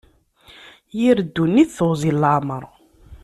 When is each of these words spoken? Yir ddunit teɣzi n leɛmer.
Yir 0.99 1.17
ddunit 1.25 1.71
teɣzi 1.77 2.11
n 2.13 2.17
leɛmer. 2.21 2.63